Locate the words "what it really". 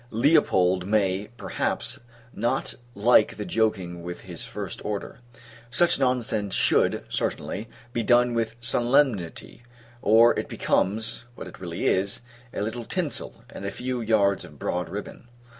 11.35-11.85